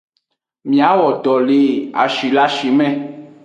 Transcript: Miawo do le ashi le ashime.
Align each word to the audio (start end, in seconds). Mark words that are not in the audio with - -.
Miawo 0.69 1.07
do 1.23 1.35
le 1.47 1.61
ashi 2.03 2.27
le 2.35 2.41
ashime. 2.45 2.87